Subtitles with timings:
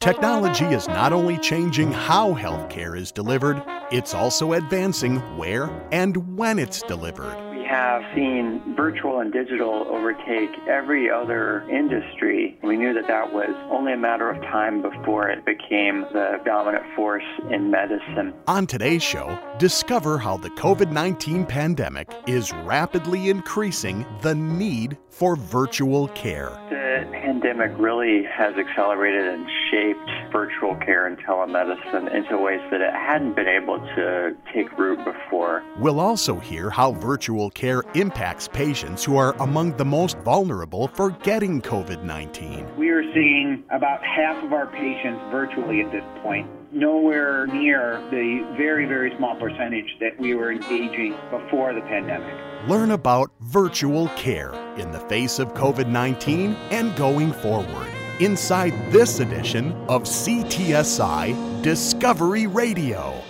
[0.00, 3.60] Technology is not only changing how healthcare is delivered,
[3.90, 7.36] it's also advancing where and when it's delivered.
[7.50, 12.56] We have seen virtual and digital overtake every other industry.
[12.62, 16.84] We knew that that was only a matter of time before it became the dominant
[16.94, 18.32] force in medicine.
[18.46, 25.34] On today's show, discover how the COVID 19 pandemic is rapidly increasing the need for
[25.34, 26.50] virtual care.
[26.70, 32.92] The pandemic really has accelerated and shaped virtual care and telemedicine into ways that it
[32.92, 35.62] hadn't been able to take root before.
[35.78, 41.10] We'll also hear how virtual care impacts patients who are among the most vulnerable for
[41.10, 42.76] getting COVID 19.
[42.76, 48.46] We are seeing about half of our patients virtually at this point nowhere near the
[48.56, 52.34] very, very small percentage that we were engaging before the pandemic.
[52.68, 57.88] Learn about virtual care in the face of COVID 19 and going forward
[58.20, 63.22] inside this edition of CTSI Discovery Radio.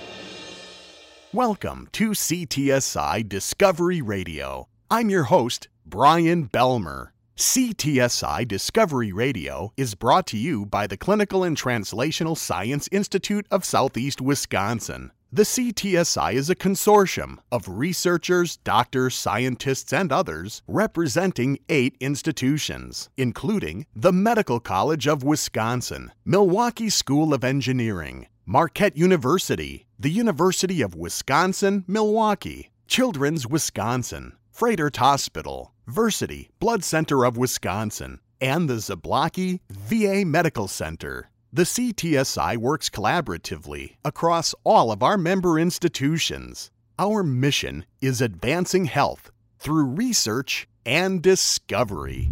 [1.33, 4.69] Welcome to CTSI Discovery Radio.
[4.91, 7.11] I'm your host, Brian Belmer.
[7.39, 13.65] CTSI Discovery Radio is brought to you by the Clinical and Translational Science Institute of
[13.65, 15.13] Southeast Wisconsin.
[15.33, 23.87] The CTSI is a consortium of researchers, doctors, scientists, and others representing eight institutions, including
[23.95, 31.85] the Medical College of Wisconsin, Milwaukee School of Engineering, Marquette University, the University of Wisconsin
[31.87, 40.67] Milwaukee, Children's Wisconsin, Froedtert Hospital, Versiti Blood Center of Wisconsin, and the Zablocki VA Medical
[40.67, 41.31] Center.
[41.53, 46.73] The CTSI works collaboratively across all of our member institutions.
[46.99, 52.29] Our mission is advancing health through research and discovery.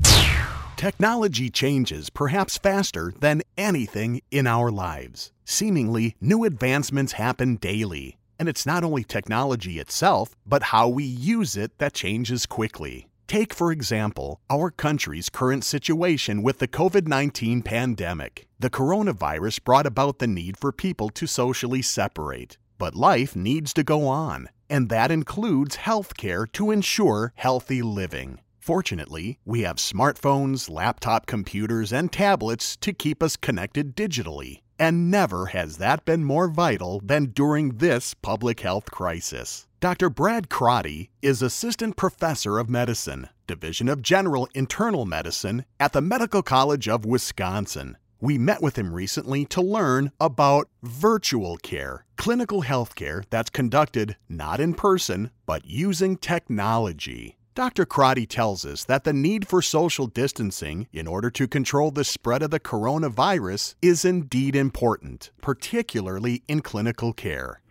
[0.77, 5.31] Technology changes perhaps faster than anything in our lives.
[5.45, 8.19] Seemingly, new advancements happen daily.
[8.39, 13.09] And it's not only technology itself, but how we use it that changes quickly.
[13.27, 18.47] Take, for example, our country's current situation with the COVID 19 pandemic.
[18.61, 22.57] The coronavirus brought about the need for people to socially separate.
[22.79, 28.41] But life needs to go on, and that includes healthcare to ensure healthy living.
[28.61, 34.61] Fortunately, we have smartphones, laptop computers, and tablets to keep us connected digitally.
[34.79, 39.67] And never has that been more vital than during this public health crisis.
[39.81, 40.11] Dr.
[40.11, 46.43] Brad Crotty is Assistant Professor of Medicine, Division of General Internal Medicine at the Medical
[46.43, 47.97] College of Wisconsin.
[48.21, 54.17] We met with him recently to learn about virtual care, clinical health care that's conducted
[54.29, 57.37] not in person, but using technology.
[57.57, 57.87] Dr.
[57.87, 62.43] Crotty tells us that the need for social distancing in order to control the spread
[62.43, 67.63] of the coronavirus is indeed important, particularly in clinical care.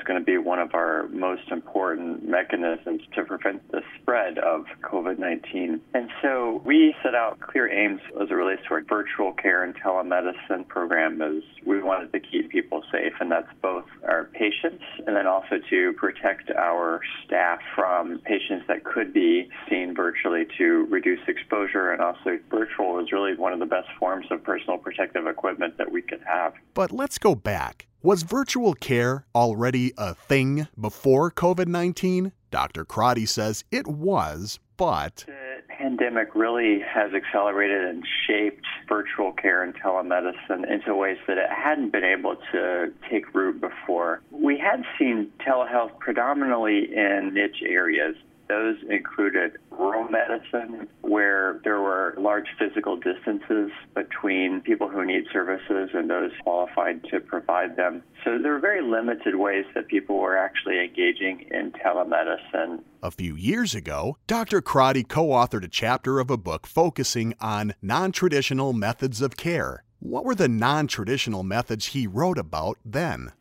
[0.00, 4.64] Was going to be one of our most important mechanisms to prevent the spread of
[4.80, 5.78] COVID 19.
[5.92, 9.74] And so we set out clear aims as it relates to our virtual care and
[9.74, 15.14] telemedicine program as we wanted to keep people safe, and that's both our patients and
[15.14, 21.20] then also to protect our staff from patients that could be seen virtually to reduce
[21.28, 21.92] exposure.
[21.92, 25.92] And also, virtual is really one of the best forms of personal protective equipment that
[25.92, 26.54] we could have.
[26.72, 27.89] But let's go back.
[28.02, 32.32] Was virtual care already a thing before COVID 19?
[32.50, 32.86] Dr.
[32.86, 35.24] Crotty says it was, but.
[35.26, 41.50] The pandemic really has accelerated and shaped virtual care and telemedicine into ways that it
[41.50, 44.22] hadn't been able to take root before.
[44.30, 48.16] We had seen telehealth predominantly in niche areas.
[48.50, 55.90] Those included rural medicine, where there were large physical distances between people who need services
[55.94, 58.02] and those qualified to provide them.
[58.24, 62.82] So there were very limited ways that people were actually engaging in telemedicine.
[63.04, 64.60] A few years ago, Dr.
[64.60, 69.84] Crotty co authored a chapter of a book focusing on non traditional methods of care.
[70.00, 73.32] What were the non traditional methods he wrote about then?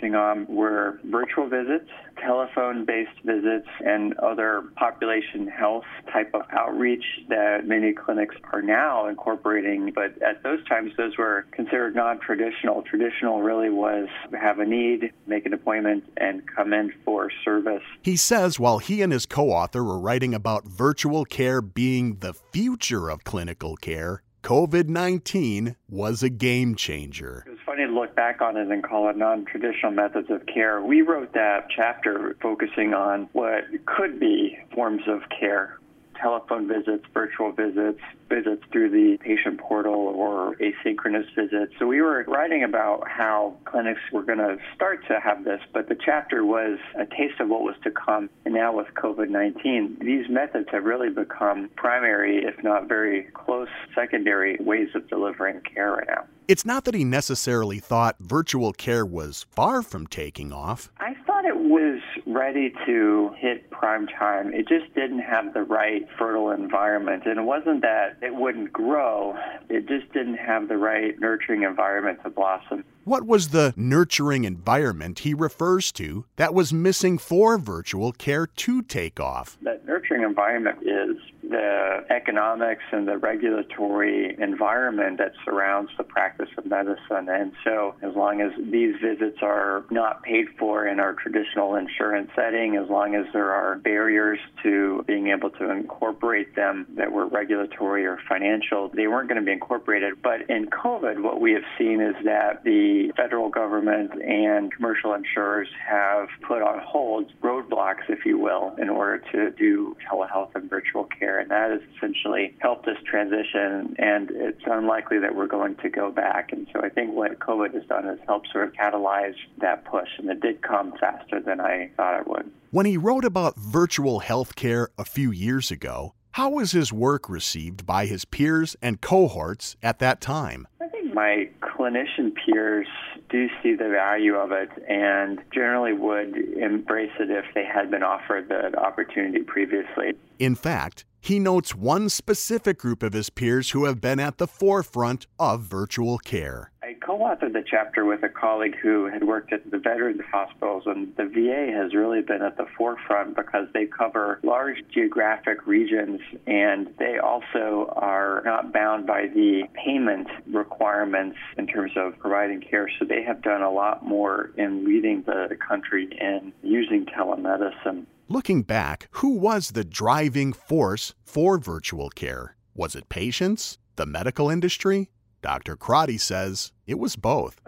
[0.00, 1.90] Focusing on were virtual visits,
[2.22, 9.08] telephone based visits, and other population health type of outreach that many clinics are now
[9.08, 9.92] incorporating.
[9.94, 12.82] But at those times, those were considered non traditional.
[12.82, 14.08] Traditional really was
[14.40, 17.82] have a need, make an appointment, and come in for service.
[18.00, 22.32] He says while he and his co author were writing about virtual care being the
[22.32, 27.44] future of clinical care, COVID 19 was a game changer.
[27.70, 30.82] Funny to look back on it and call it non traditional methods of care.
[30.82, 35.78] We wrote that chapter focusing on what could be forms of care
[36.20, 41.72] telephone visits, virtual visits, visits through the patient portal or asynchronous visits.
[41.78, 45.88] So we were writing about how clinics were going to start to have this, but
[45.88, 48.30] the chapter was a taste of what was to come.
[48.44, 53.68] And now with COVID 19, these methods have really become primary, if not very close
[53.94, 56.24] secondary ways of delivering care right now.
[56.48, 60.90] It's not that he necessarily thought virtual care was far from taking off.
[60.98, 64.52] I thought it was ready to hit prime time.
[64.52, 67.22] It just didn't have the right fertile environment.
[67.26, 69.36] And it wasn't that it wouldn't grow,
[69.68, 72.84] it just didn't have the right nurturing environment to blossom.
[73.04, 78.82] What was the nurturing environment he refers to that was missing for virtual care to
[78.82, 79.56] take off?
[79.62, 81.16] That nurturing environment is
[81.50, 87.28] the economics and the regulatory environment that surrounds the practice of medicine.
[87.28, 92.30] And so, as long as these visits are not paid for in our traditional insurance
[92.36, 97.26] setting, as long as there are barriers to being able to incorporate them that were
[97.26, 100.14] regulatory or financial, they weren't going to be incorporated.
[100.22, 105.68] But in COVID, what we have seen is that the federal government and commercial insurers
[105.88, 111.04] have put on hold roadblocks, if you will, in order to do telehealth and virtual
[111.04, 113.94] care and that has essentially helped us transition.
[113.98, 116.52] And it's unlikely that we're going to go back.
[116.52, 120.08] And so I think what COVID has done is help sort of catalyze that push,
[120.18, 122.50] and it did come faster than I thought it would.
[122.70, 127.84] When he wrote about virtual healthcare a few years ago, how was his work received
[127.84, 130.68] by his peers and cohorts at that time?
[130.80, 132.86] I think my clinician peers
[133.30, 138.02] do see the value of it and generally would embrace it if they had been
[138.02, 140.12] offered the opportunity previously.
[140.38, 144.46] In fact, he notes one specific group of his peers who have been at the
[144.46, 146.69] forefront of virtual care.
[147.10, 150.84] I co authored the chapter with a colleague who had worked at the Veterans Hospitals,
[150.86, 156.20] and the VA has really been at the forefront because they cover large geographic regions
[156.46, 162.88] and they also are not bound by the payment requirements in terms of providing care.
[163.00, 168.06] So they have done a lot more in leading the country in using telemedicine.
[168.28, 172.54] Looking back, who was the driving force for virtual care?
[172.72, 173.78] Was it patients?
[173.96, 175.10] The medical industry?
[175.42, 175.76] Dr.
[175.76, 177.60] Crotty says it was both.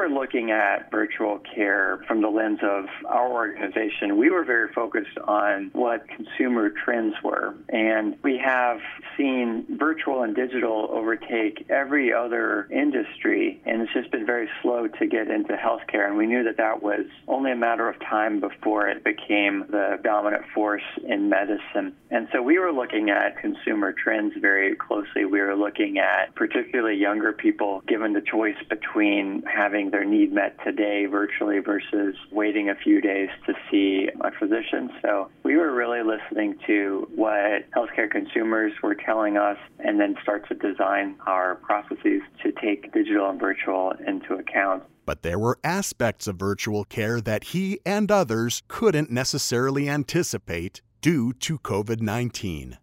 [0.00, 5.18] Were looking at virtual care from the lens of our organization, we were very focused
[5.28, 7.54] on what consumer trends were.
[7.68, 8.80] And we have
[9.18, 15.06] seen virtual and digital overtake every other industry, and it's just been very slow to
[15.06, 16.08] get into healthcare.
[16.08, 19.98] And we knew that that was only a matter of time before it became the
[20.02, 21.94] dominant force in medicine.
[22.10, 25.26] And so we were looking at consumer trends very closely.
[25.26, 30.56] We were looking at particularly younger people given the choice between having their need met
[30.64, 34.90] today virtually versus waiting a few days to see a physician.
[35.02, 40.48] So we were really listening to what healthcare consumers were telling us and then start
[40.48, 44.82] to design our processes to take digital and virtual into account.
[45.06, 51.32] But there were aspects of virtual care that he and others couldn't necessarily anticipate due
[51.32, 52.78] to COVID 19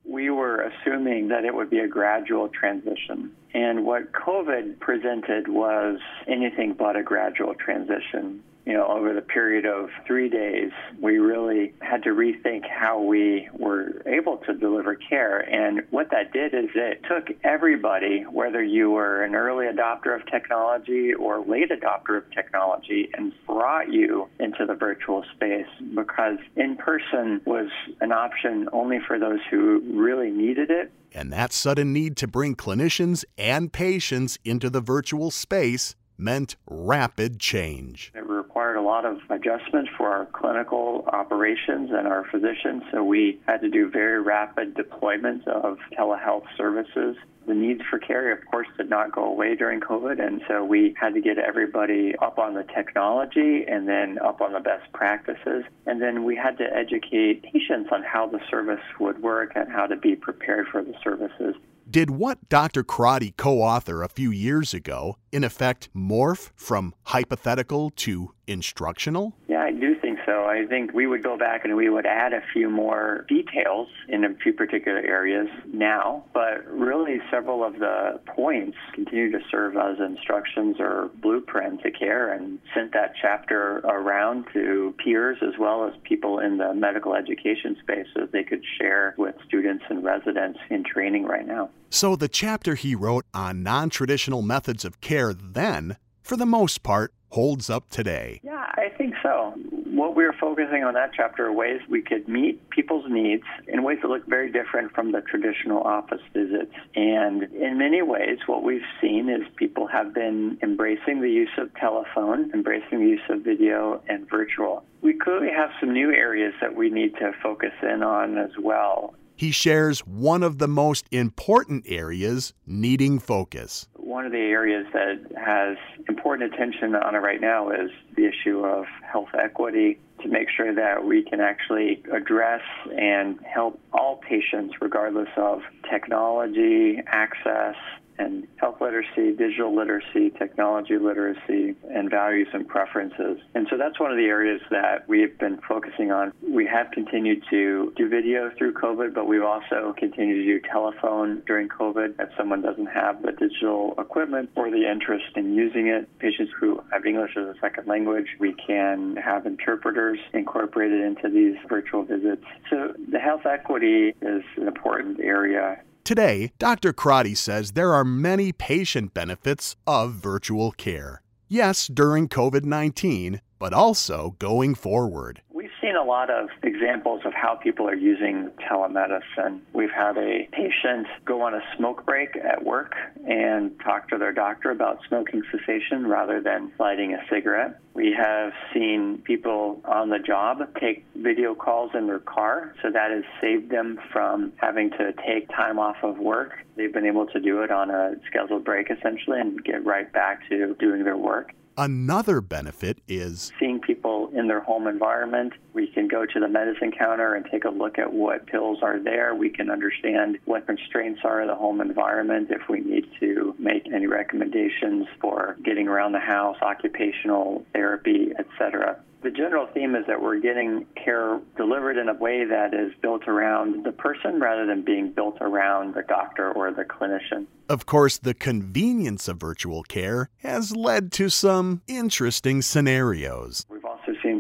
[1.29, 3.31] that it would be a gradual transition.
[3.53, 9.65] And what COVID presented was anything but a gradual transition you know, over the period
[9.65, 10.71] of three days,
[11.01, 15.39] we really had to rethink how we were able to deliver care.
[15.39, 20.29] And what that did is it took everybody, whether you were an early adopter of
[20.29, 26.75] technology or late adopter of technology, and brought you into the virtual space because in
[26.75, 27.69] person was
[28.01, 30.91] an option only for those who really needed it.
[31.13, 37.39] And that sudden need to bring clinicians and patients into the virtual space meant rapid
[37.39, 38.11] change.
[38.15, 38.26] It
[38.57, 43.61] required a lot of adjustment for our clinical operations and our physicians, so we had
[43.61, 47.15] to do very rapid deployment of telehealth services.
[47.45, 50.95] The needs for care, of course, did not go away during COVID, and so we
[50.99, 55.63] had to get everybody up on the technology and then up on the best practices.
[55.85, 59.85] And then we had to educate patients on how the service would work and how
[59.85, 61.53] to be prepared for the services.
[61.89, 62.83] Did what Dr.
[62.83, 69.37] Crotty co author a few years ago, in effect, morph from hypothetical to instructional?
[69.47, 70.45] Yeah, I do think so.
[70.45, 74.23] I think we would go back and we would add a few more details in
[74.23, 79.97] a few particular areas now, but really several of the points continue to serve as
[79.99, 85.93] instructions or blueprint to care and sent that chapter around to peers as well as
[86.03, 90.83] people in the medical education space so they could share with students and residents in
[90.83, 91.69] training right now.
[91.89, 96.83] So the chapter he wrote on non traditional methods of care then, for the most
[96.83, 98.39] part, holds up today?
[98.43, 99.53] Yeah, I think so.
[99.97, 103.83] What we were focusing on that chapter are ways we could meet people's needs in
[103.83, 106.73] ways that look very different from the traditional office visits.
[106.95, 111.73] And in many ways, what we've seen is people have been embracing the use of
[111.75, 114.83] telephone, embracing the use of video and virtual.
[115.01, 119.13] We clearly have some new areas that we need to focus in on as well.
[119.37, 123.87] He shares one of the most important areas needing focus.
[123.93, 125.77] One of the areas that has
[126.09, 130.73] important attention on it right now is the issue of health equity to make sure
[130.73, 132.63] that we can actually address
[132.97, 137.75] and help all patients regardless of technology, access,
[138.19, 143.39] and health literacy, digital literacy, technology literacy, and values and preferences.
[143.55, 146.33] And so that's one of the areas that we've been focusing on.
[146.41, 151.43] We have continued to do video through COVID, but we've also continued to do telephone
[151.45, 156.07] during COVID if someone doesn't have the digital equipment or the interest in using it.
[156.19, 161.55] Patients who have English as a second language, we can have interpreters incorporated into these
[161.69, 162.43] virtual visits.
[162.69, 166.93] So the health equity is an important area Today, Dr.
[166.93, 171.21] Crotty says there are many patient benefits of virtual care.
[171.49, 175.41] Yes, during COVID 19, but also going forward
[175.87, 179.61] seen a lot of examples of how people are using telemedicine.
[179.73, 182.93] We've had a patient go on a smoke break at work
[183.25, 187.79] and talk to their doctor about smoking cessation rather than lighting a cigarette.
[187.93, 193.11] We have seen people on the job take video calls in their car, so that
[193.11, 196.65] has saved them from having to take time off of work.
[196.75, 200.47] They've been able to do it on a scheduled break essentially and get right back
[200.49, 201.53] to doing their work.
[201.79, 205.53] Another benefit is seeing people in their home environment.
[205.73, 208.97] We can go to the medicine counter and take a look at what pills are
[208.97, 209.35] there.
[209.35, 213.85] We can understand what constraints are in the home environment if we need to make
[213.93, 220.21] any recommendations for getting around the house, occupational therapy, etc the general theme is that
[220.21, 224.83] we're getting care delivered in a way that is built around the person rather than
[224.83, 227.47] being built around the doctor or the clinician.
[227.67, 233.65] Of course, the convenience of virtual care has led to some interesting scenarios.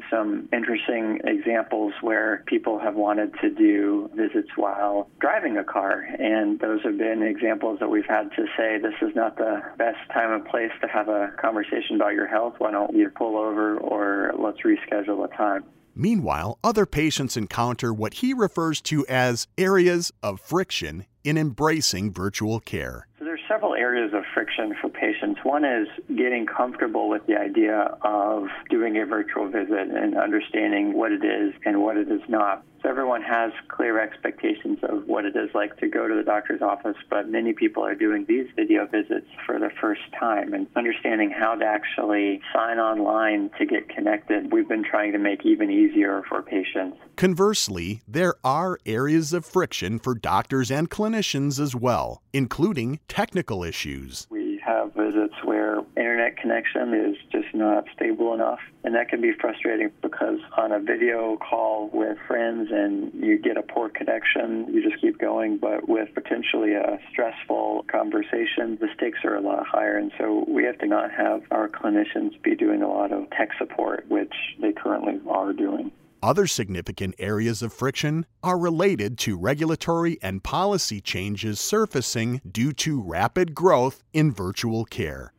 [0.09, 6.59] Some interesting examples where people have wanted to do visits while driving a car, and
[6.59, 10.31] those have been examples that we've had to say this is not the best time
[10.31, 12.55] and place to have a conversation about your health.
[12.57, 15.63] Why don't you pull over or let's reschedule a time?
[15.95, 22.59] Meanwhile, other patients encounter what he refers to as areas of friction in embracing virtual
[22.59, 23.07] care
[23.47, 25.39] several areas of friction for patients.
[25.43, 31.11] One is getting comfortable with the idea of doing a virtual visit and understanding what
[31.11, 32.63] it is and what it is not.
[32.87, 36.61] So everyone has clear expectations of what it is like to go to the doctor's
[36.61, 41.29] office, but many people are doing these video visits for the first time and understanding
[41.29, 44.53] how to actually sign online to get connected.
[44.53, 46.97] We've been trying to make even easier for patients.
[47.17, 54.27] Conversely, there are areas of friction for doctors and clinicians as well, including technical issues.
[54.29, 55.81] We have visits where
[56.17, 58.59] internet connection is just not stable enough.
[58.83, 63.57] And that can be frustrating because on a video call with friends and you get
[63.57, 65.57] a poor connection, you just keep going.
[65.57, 69.97] But with potentially a stressful conversation, the stakes are a lot higher.
[69.97, 73.49] And so we have to not have our clinicians be doing a lot of tech
[73.57, 75.91] support, which they currently are doing.
[76.23, 82.99] Other significant areas of friction are related to regulatory and policy changes surfacing due to
[82.99, 85.31] rapid growth in virtual care.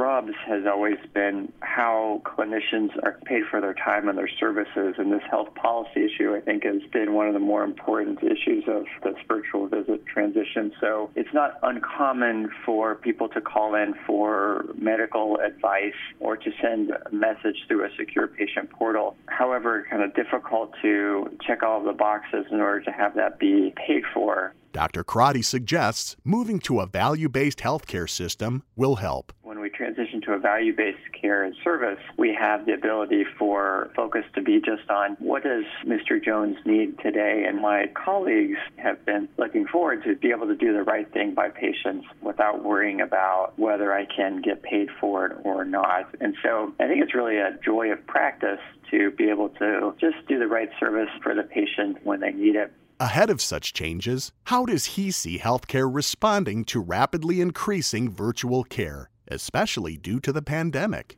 [0.00, 4.94] Rubs has always been how clinicians are paid for their time and their services.
[4.96, 8.64] And this health policy issue, I think, has been one of the more important issues
[8.66, 10.72] of this virtual visit transition.
[10.80, 16.92] So it's not uncommon for people to call in for medical advice or to send
[16.92, 19.16] a message through a secure patient portal.
[19.26, 23.38] However, kind of difficult to check all of the boxes in order to have that
[23.38, 24.54] be paid for.
[24.72, 25.02] Dr.
[25.02, 29.32] Crotty suggests moving to a value based healthcare system will help.
[29.42, 33.90] When we transition to a value based care and service, we have the ability for
[33.96, 36.22] focus to be just on what does Mr.
[36.22, 37.44] Jones need today.
[37.48, 41.34] And my colleagues have been looking forward to be able to do the right thing
[41.34, 46.14] by patients without worrying about whether I can get paid for it or not.
[46.20, 48.60] And so I think it's really a joy of practice
[48.92, 52.54] to be able to just do the right service for the patient when they need
[52.54, 52.72] it.
[53.00, 59.08] Ahead of such changes, how does he see healthcare responding to rapidly increasing virtual care,
[59.28, 61.16] especially due to the pandemic?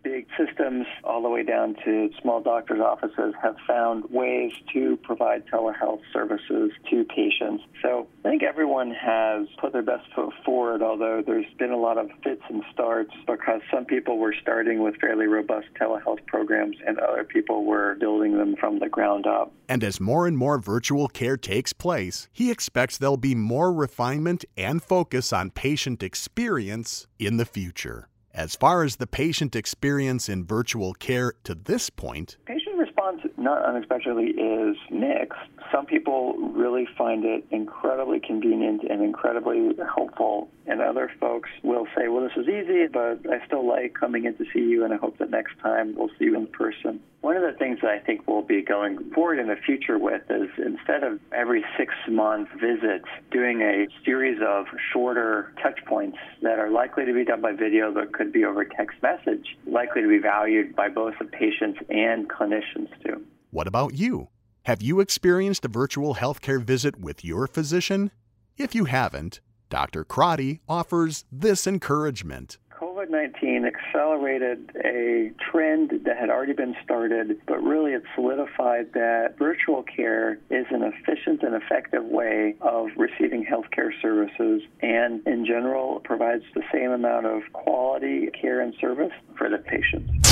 [1.22, 6.72] All the way down to small doctor's offices have found ways to provide telehealth services
[6.90, 7.62] to patients.
[7.80, 11.96] So I think everyone has put their best foot forward, although there's been a lot
[11.96, 16.98] of fits and starts because some people were starting with fairly robust telehealth programs and
[16.98, 19.52] other people were building them from the ground up.
[19.68, 24.44] And as more and more virtual care takes place, he expects there'll be more refinement
[24.56, 28.08] and focus on patient experience in the future.
[28.34, 33.62] As far as the patient experience in virtual care to this point, patient response not
[33.62, 35.38] unexpectedly is mixed.
[35.70, 42.08] Some people really find it incredibly convenient and incredibly helpful, and other folks will say,
[42.08, 44.96] Well, this is easy, but I still like coming in to see you, and I
[44.96, 47.00] hope that next time we'll see you in person.
[47.22, 50.22] One of the things that I think we'll be going forward in the future with
[50.28, 56.58] is instead of every six month visits, doing a series of shorter touch points that
[56.58, 60.08] are likely to be done by video but could be over text message, likely to
[60.08, 63.24] be valued by both the patients and clinicians too.
[63.50, 64.28] What about you?
[64.64, 68.10] Have you experienced a virtual healthcare visit with your physician?
[68.56, 70.04] If you haven't, Dr.
[70.04, 72.58] Crotty offers this encouragement.
[73.02, 79.35] COVID 19 accelerated a trend that had already been started, but really it solidified that
[79.38, 86.00] virtual care is an efficient and effective way of receiving healthcare services and, in general,
[86.04, 90.28] provides the same amount of quality care and service for the patients.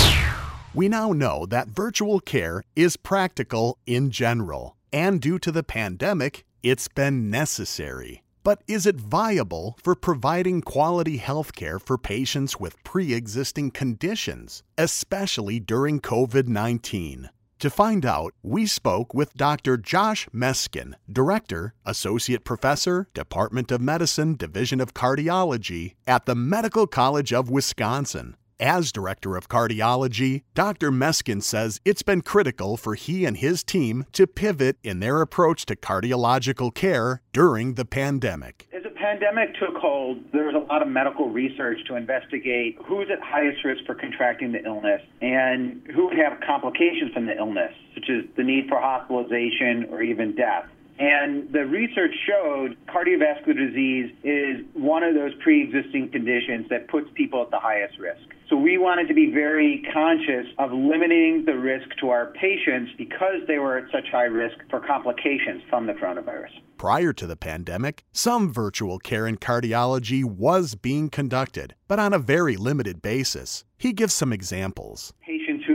[0.74, 6.44] We now know that virtual care is practical in general, and due to the pandemic,
[6.62, 8.22] it's been necessary.
[8.50, 14.64] But is it viable for providing quality health care for patients with pre existing conditions,
[14.76, 17.30] especially during COVID 19?
[17.60, 19.76] To find out, we spoke with Dr.
[19.76, 27.32] Josh Meskin, Director, Associate Professor, Department of Medicine, Division of Cardiology at the Medical College
[27.32, 28.34] of Wisconsin.
[28.60, 30.90] As Director of Cardiology, Dr.
[30.90, 35.64] Meskin says it's been critical for he and his team to pivot in their approach
[35.66, 38.68] to cardiological care during the pandemic.
[38.76, 43.08] As the pandemic took hold, there was a lot of medical research to investigate who's
[43.10, 47.72] at highest risk for contracting the illness and who would have complications from the illness,
[47.94, 50.66] such as the need for hospitalization or even death.
[51.00, 57.08] And the research showed cardiovascular disease is one of those pre existing conditions that puts
[57.14, 58.20] people at the highest risk.
[58.50, 63.46] So we wanted to be very conscious of limiting the risk to our patients because
[63.48, 66.50] they were at such high risk for complications from the coronavirus.
[66.76, 72.18] Prior to the pandemic, some virtual care in cardiology was being conducted, but on a
[72.18, 73.64] very limited basis.
[73.78, 75.14] He gives some examples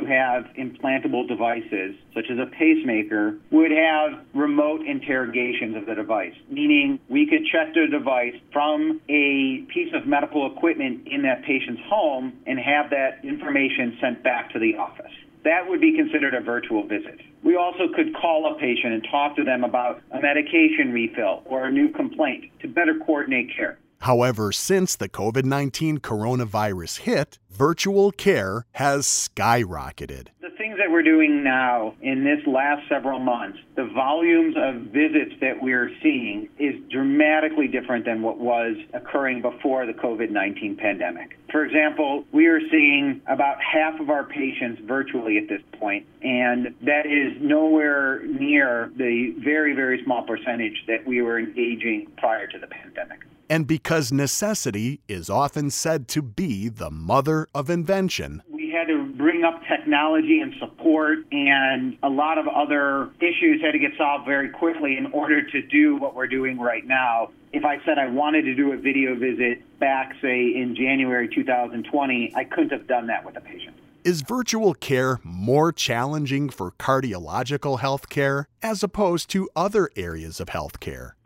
[0.06, 7.00] have implantable devices, such as a pacemaker, would have remote interrogations of the device, meaning
[7.10, 12.34] we could check the device from a piece of medical equipment in that patient's home
[12.46, 15.12] and have that information sent back to the office.
[15.44, 17.22] That would be considered a virtual visit.
[17.44, 21.65] We also could call a patient and talk to them about a medication refill or
[21.65, 23.78] a new complaint to better coordinate care.
[23.99, 30.27] However, since the COVID 19 coronavirus hit, virtual care has skyrocketed.
[30.41, 35.34] The things that we're doing now in this last several months, the volumes of visits
[35.41, 41.38] that we're seeing is dramatically different than what was occurring before the COVID 19 pandemic.
[41.51, 46.75] For example, we are seeing about half of our patients virtually at this point, and
[46.81, 52.60] that is nowhere near the very, very small percentage that we were engaging prior to
[52.60, 58.41] the pandemic and because necessity is often said to be the mother of invention.
[58.49, 63.71] We had to bring up technology and support, and a lot of other issues had
[63.71, 67.31] to get solved very quickly in order to do what we're doing right now.
[67.53, 72.34] If I said I wanted to do a video visit back, say, in January 2020,
[72.36, 73.75] I couldn't have done that with a patient.
[74.03, 80.49] Is virtual care more challenging for cardiological health care as opposed to other areas of
[80.49, 80.79] health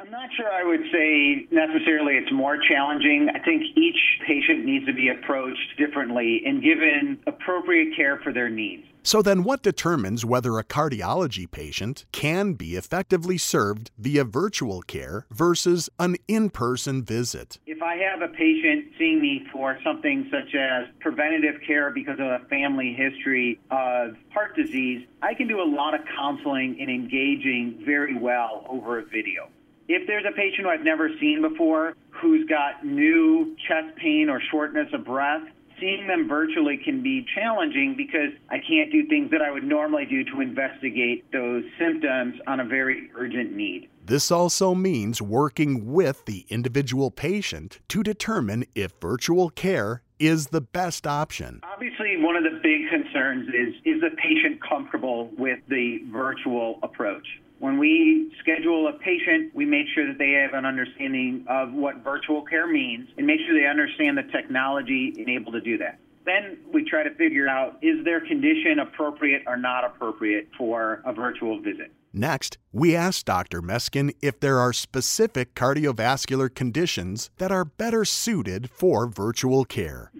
[0.09, 0.19] care?
[0.19, 3.29] not sure I would say necessarily it's more challenging.
[3.33, 8.49] I think each patient needs to be approached differently and given appropriate care for their
[8.49, 8.83] needs.
[9.01, 15.25] So, then what determines whether a cardiology patient can be effectively served via virtual care
[15.31, 17.59] versus an in person visit?
[17.65, 22.27] If I have a patient seeing me for something such as preventative care because of
[22.27, 27.81] a family history of heart disease, I can do a lot of counseling and engaging
[27.85, 29.49] very well over a video
[29.89, 34.39] if there's a patient who I've never seen before who's got new chest pain or
[34.51, 35.41] shortness of breath,
[35.79, 40.05] seeing them virtually can be challenging because I can't do things that I would normally
[40.05, 43.89] do to investigate those symptoms on a very urgent need.
[44.05, 50.61] This also means working with the individual patient to determine if virtual care is the
[50.61, 51.61] best option?
[51.63, 57.25] Obviously, one of the big concerns is is the patient comfortable with the virtual approach?
[57.59, 61.97] When we schedule a patient, we make sure that they have an understanding of what
[61.97, 65.99] virtual care means and make sure they understand the technology enabled to do that.
[66.25, 71.11] Then we try to figure out is their condition appropriate or not appropriate for a
[71.11, 71.91] virtual visit.
[72.13, 73.61] Next, we asked Dr.
[73.61, 80.11] Meskin if there are specific cardiovascular conditions that are better suited for virtual care.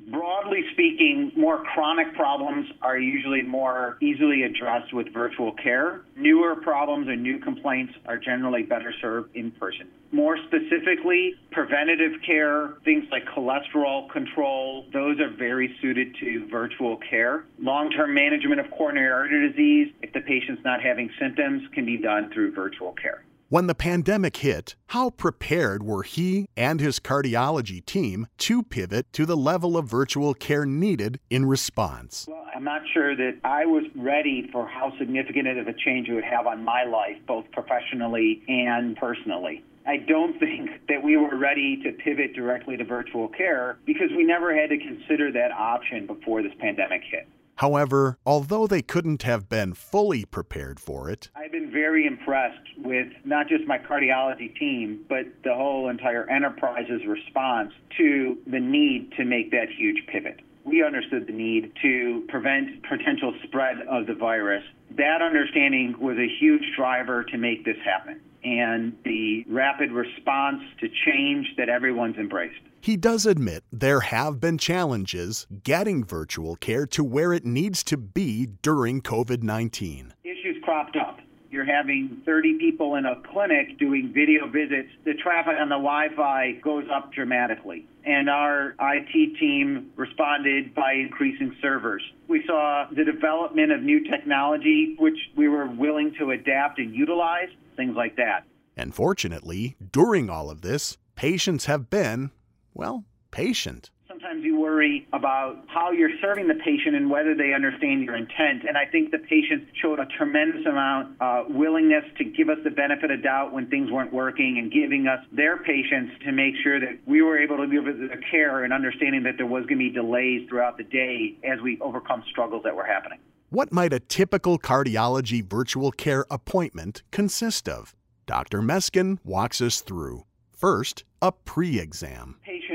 [1.49, 6.01] More chronic problems are usually more easily addressed with virtual care.
[6.15, 9.87] Newer problems or new complaints are generally better served in person.
[10.11, 17.45] More specifically, preventative care, things like cholesterol control, those are very suited to virtual care.
[17.57, 21.97] Long term management of coronary artery disease, if the patient's not having symptoms, can be
[21.97, 23.23] done through virtual care.
[23.51, 29.25] When the pandemic hit, how prepared were he and his cardiology team to pivot to
[29.25, 32.27] the level of virtual care needed in response?
[32.27, 36.13] Well, I'm not sure that I was ready for how significant of a change it
[36.13, 39.63] would have on my life, both professionally and personally.
[39.87, 44.25] I don't think that we were ready to pivot directly to virtual care because we
[44.25, 47.27] never had to consider that option before this pandemic hit.
[47.59, 53.07] However, although they couldn't have been fully prepared for it, I've been very impressed with
[53.25, 59.25] not just my cardiology team, but the whole entire enterprise's response to the need to
[59.25, 60.39] make that huge pivot.
[60.63, 64.63] We understood the need to prevent potential spread of the virus.
[64.91, 70.87] That understanding was a huge driver to make this happen and the rapid response to
[71.05, 72.59] change that everyone's embraced.
[72.81, 77.97] He does admit there have been challenges getting virtual care to where it needs to
[77.97, 80.13] be during COVID 19.
[80.23, 81.19] Issues cropped up.
[81.51, 84.89] You're having 30 people in a clinic doing video visits.
[85.03, 87.87] The traffic on the Wi Fi goes up dramatically.
[88.05, 92.03] And our IT team responded by increasing servers.
[92.27, 97.49] We saw the development of new technology, which we were willing to adapt and utilize,
[97.79, 98.43] things like that.
[98.75, 102.31] And fortunately, during all of this, patients have been
[102.73, 103.89] well, patient.
[104.07, 108.63] Sometimes you worry about how you're serving the patient and whether they understand your intent.
[108.67, 112.57] And I think the patients showed a tremendous amount of uh, willingness to give us
[112.63, 116.55] the benefit of doubt when things weren't working and giving us their patience to make
[116.63, 119.77] sure that we were able to give the care and understanding that there was going
[119.77, 123.19] to be delays throughout the day as we overcome struggles that were happening.
[123.51, 127.95] What might a typical cardiology virtual care appointment consist of?
[128.27, 128.61] Dr.
[128.61, 130.25] Meskin walks us through.
[130.55, 132.68] First, a pre exam are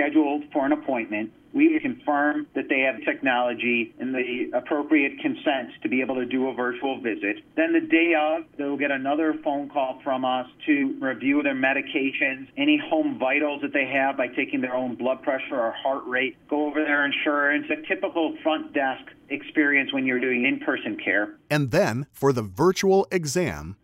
[0.00, 5.88] scheduled for an appointment, we confirm that they have technology and the appropriate consent to
[5.88, 7.38] be able to do a virtual visit.
[7.56, 12.46] Then the day of, they'll get another phone call from us to review their medications,
[12.56, 16.36] any home vitals that they have by taking their own blood pressure or heart rate,
[16.48, 21.34] go over their insurance, a typical front desk experience when you're doing in-person care.
[21.50, 23.76] And then for the virtual exam,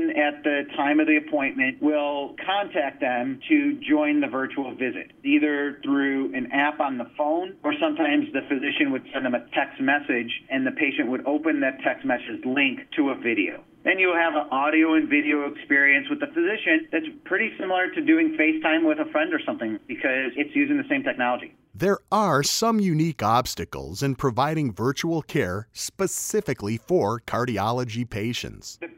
[0.00, 5.12] physician at the time of the appointment will contact them to join the virtual visit,
[5.24, 9.44] either through an app on the phone, or sometimes the physician would send them a
[9.54, 13.62] text message and the patient would open that text message link to a video.
[13.82, 18.00] Then you'll have an audio and video experience with the physician that's pretty similar to
[18.02, 21.56] doing FaceTime with a friend or something because it's using the same technology.
[21.74, 28.76] There are some unique obstacles in providing virtual care specifically for cardiology patients.
[28.82, 28.88] The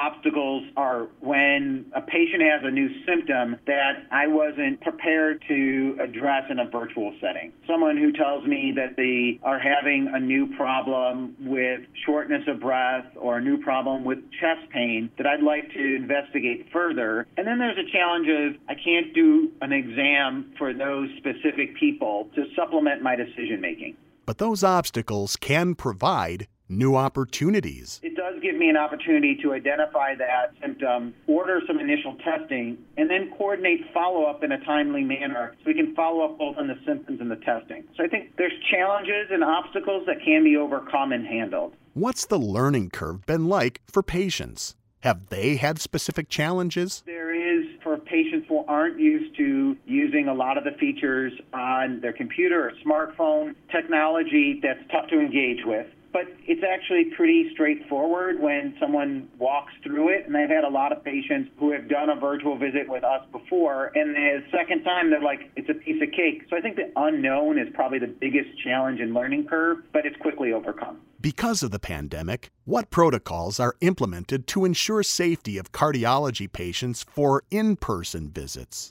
[0.00, 6.44] obstacles are when a patient has a new symptom that I wasn't prepared to address
[6.50, 7.52] in a virtual setting.
[7.66, 13.06] Someone who tells me that they are having a new problem with shortness of breath
[13.16, 17.26] or a new problem with chest pain that I'd like to investigate further.
[17.36, 22.28] And then there's a challenge of I can't do an exam for those specific people
[22.34, 23.96] to supplement my decision making.
[24.26, 28.00] But those obstacles can provide new opportunities.
[28.30, 33.32] Does give me an opportunity to identify that symptom, order some initial testing, and then
[33.36, 36.78] coordinate follow up in a timely manner so we can follow up both on the
[36.86, 37.84] symptoms and the testing.
[37.96, 41.74] So I think there's challenges and obstacles that can be overcome and handled.
[41.94, 44.76] What's the learning curve been like for patients?
[45.00, 47.02] Have they had specific challenges?
[47.06, 52.00] There is for patients who aren't used to using a lot of the features on
[52.00, 58.40] their computer or smartphone technology that's tough to engage with but it's actually pretty straightforward
[58.40, 60.26] when someone walks through it.
[60.26, 63.24] And I've had a lot of patients who have done a virtual visit with us
[63.32, 66.42] before, and the second time they're like, it's a piece of cake.
[66.50, 70.16] So I think the unknown is probably the biggest challenge in learning curve, but it's
[70.16, 71.00] quickly overcome.
[71.20, 77.42] Because of the pandemic, what protocols are implemented to ensure safety of cardiology patients for
[77.50, 78.90] in person visits?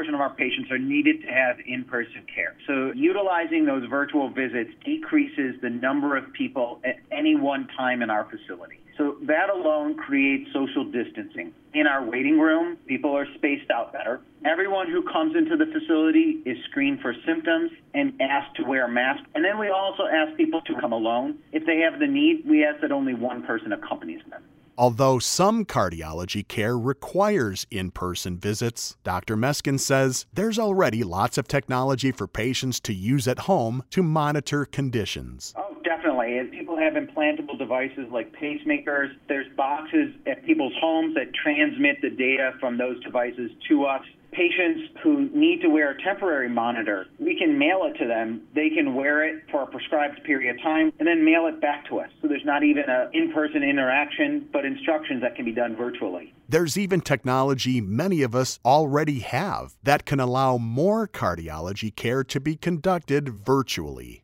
[0.00, 2.56] A sizable portion portion of our patients are needed to have in-person care.
[2.66, 8.08] So utilizing those virtual visits decreases the number of people at any one time in
[8.08, 8.78] our facility.
[8.96, 11.52] So that alone creates social distancing.
[11.74, 14.20] In our waiting room, people are spaced out better.
[14.44, 18.88] Everyone who comes into the facility is screened for symptoms and asked to wear a
[18.88, 19.22] mask.
[19.34, 21.38] And then we also ask people to come alone.
[21.52, 24.42] If they have the need, we ask that only one person accompanies them.
[24.78, 29.36] Although some cardiology care requires in person visits, Dr.
[29.36, 34.64] Meskin says there's already lots of technology for patients to use at home to monitor
[34.64, 35.54] conditions.
[35.56, 35.69] Oh,
[36.00, 36.38] definitely.
[36.38, 39.10] And people have implantable devices like pacemakers.
[39.28, 44.90] There's boxes at people's homes that transmit the data from those devices to us patients
[45.02, 48.42] who need to wear a temporary monitor, we can mail it to them.
[48.54, 51.88] They can wear it for a prescribed period of time and then mail it back
[51.88, 52.10] to us.
[52.22, 56.32] So there's not even an in person interaction, but instructions that can be done virtually.
[56.48, 62.40] There's even technology many of us already have that can allow more cardiology care to
[62.40, 64.22] be conducted virtually.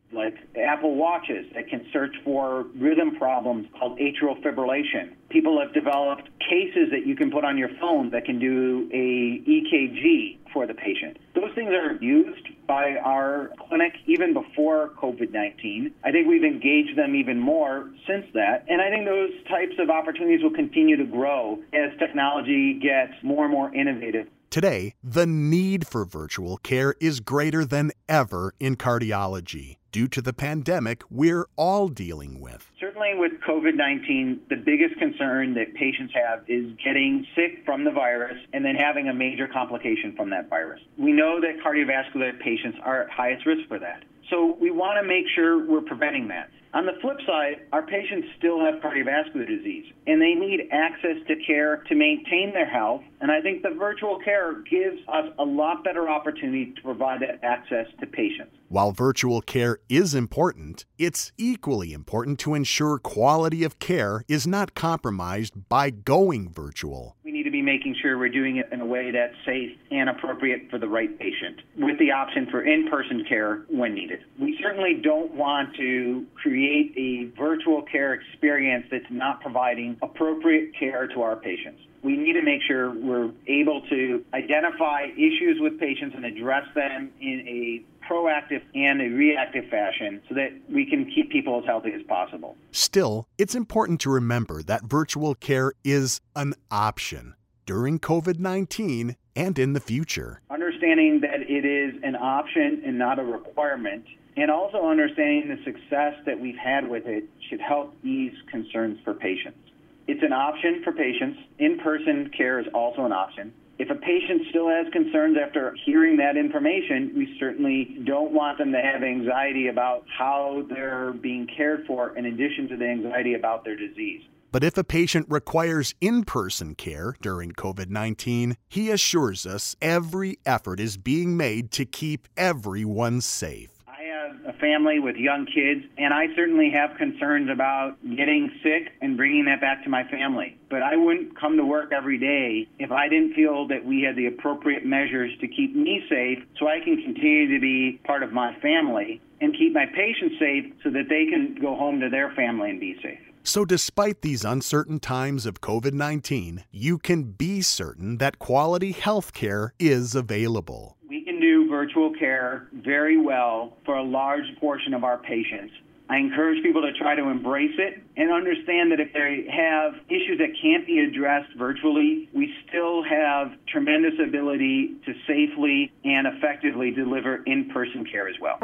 [0.77, 5.13] Apple Watches that can search for rhythm problems called atrial fibrillation.
[5.29, 9.41] People have developed cases that you can put on your phone that can do a
[9.49, 11.17] EKG for the patient.
[11.33, 15.95] Those things are used by our clinic even before COVID 19.
[16.03, 18.65] I think we've engaged them even more since that.
[18.67, 23.45] And I think those types of opportunities will continue to grow as technology gets more
[23.45, 24.27] and more innovative.
[24.51, 30.31] Today, the need for virtual care is greater than ever in cardiology due to the
[30.31, 32.71] pandemic we're all dealing with.
[32.79, 37.89] Certainly, with COVID 19, the biggest concern that patients have is getting sick from the
[37.89, 40.79] virus and then having a major complication from that virus.
[40.99, 44.03] We know that cardiovascular patients are at highest risk for that.
[44.29, 46.49] So we want to make sure we're preventing that.
[46.73, 51.35] On the flip side, our patients still have cardiovascular disease and they need access to
[51.45, 53.01] care to maintain their health.
[53.19, 57.43] And I think the virtual care gives us a lot better opportunity to provide that
[57.43, 58.51] access to patients.
[58.69, 64.75] While virtual care is important, it's equally important to ensure quality of care is not
[64.75, 67.15] compromised by going virtual.
[67.47, 70.77] To be making sure we're doing it in a way that's safe and appropriate for
[70.77, 74.19] the right patient, with the option for in person care when needed.
[74.37, 81.07] We certainly don't want to create a virtual care experience that's not providing appropriate care
[81.07, 86.15] to our patients we need to make sure we're able to identify issues with patients
[86.15, 91.29] and address them in a proactive and a reactive fashion so that we can keep
[91.29, 92.55] people as healthy as possible.
[92.71, 97.35] Still, it's important to remember that virtual care is an option
[97.67, 100.41] during COVID 19 and in the future.
[100.49, 106.15] Understanding that it is an option and not a requirement, and also understanding the success
[106.25, 109.59] that we've had with it should help ease concerns for patients.
[110.07, 111.39] It's an option for patients.
[111.59, 113.53] In person care is also an option.
[113.77, 118.71] If a patient still has concerns after hearing that information, we certainly don't want them
[118.71, 123.65] to have anxiety about how they're being cared for, in addition to the anxiety about
[123.65, 124.23] their disease.
[124.51, 130.39] But if a patient requires in person care during COVID 19, he assures us every
[130.45, 135.85] effort is being made to keep everyone safe I have a family with young kids,
[135.97, 140.57] and I certainly have concerns about getting sick and bringing that back to my family.
[140.69, 144.15] But I wouldn't come to work every day if I didn't feel that we had
[144.15, 148.31] the appropriate measures to keep me safe so I can continue to be part of
[148.31, 152.31] my family and keep my patients safe so that they can go home to their
[152.35, 153.26] family and be safe.
[153.47, 159.31] So, despite these uncertain times of COVID 19, you can be certain that quality health
[159.31, 165.05] care is available We can do virtual care very well for a large portion of
[165.05, 165.71] our patients.
[166.09, 170.39] I encourage people to try to embrace it and understand that if they have issues
[170.39, 177.43] that can't be addressed virtually, we still have tremendous ability to safely and effectively deliver
[177.45, 178.57] in person care as well.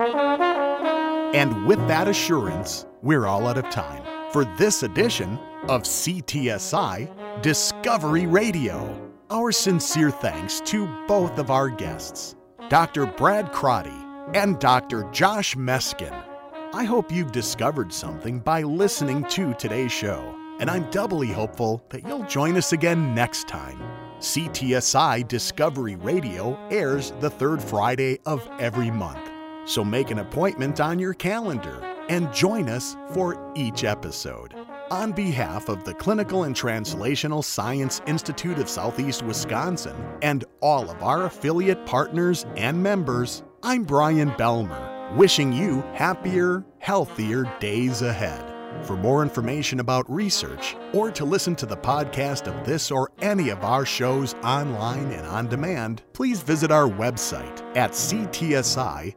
[1.33, 5.37] And with that assurance, we're all out of time for this edition
[5.69, 9.11] of CTSI Discovery Radio.
[9.29, 12.35] Our sincere thanks to both of our guests.
[12.67, 13.05] Dr.
[13.05, 13.91] Brad Crotty,
[14.33, 15.07] and Dr.
[15.11, 16.25] Josh Meskin.
[16.73, 22.03] I hope you've discovered something by listening to today's show, and I'm doubly hopeful that
[22.07, 23.79] you'll join us again next time.
[24.17, 29.29] CTSI Discovery Radio airs the third Friday of every month,
[29.65, 34.55] so make an appointment on your calendar and join us for each episode.
[34.91, 41.01] On behalf of the Clinical and Translational Science Institute of Southeast Wisconsin and all of
[41.01, 48.52] our affiliate partners and members, I'm Brian Belmer, wishing you happier, healthier days ahead.
[48.83, 53.47] For more information about research or to listen to the podcast of this or any
[53.49, 59.13] of our shows online and on demand, please visit our website at ctsi.mcw.edu.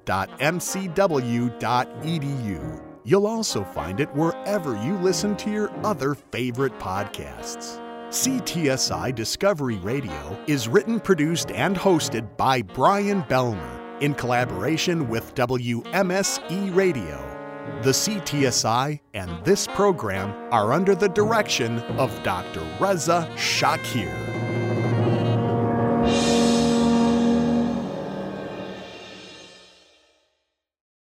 [3.05, 7.81] You'll also find it wherever you listen to your other favorite podcasts.
[8.09, 16.74] CTSI Discovery Radio is written, produced, and hosted by Brian Belmer in collaboration with WMSE
[16.74, 17.36] Radio.
[17.83, 22.62] The CTSI and this program are under the direction of Dr.
[22.81, 24.36] Reza Shaker.